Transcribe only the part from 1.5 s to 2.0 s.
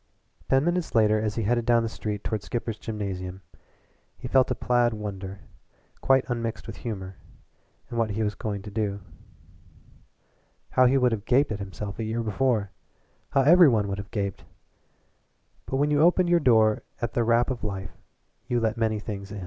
down the